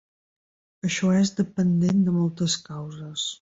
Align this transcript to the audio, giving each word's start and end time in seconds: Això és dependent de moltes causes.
Això 0.87 1.11
és 1.17 1.31
dependent 1.41 2.01
de 2.09 2.15
moltes 2.17 2.57
causes. 2.71 3.29